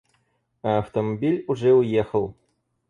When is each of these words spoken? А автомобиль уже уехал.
А 0.63 0.79
автомобиль 0.79 1.45
уже 1.47 1.73
уехал. 1.73 2.33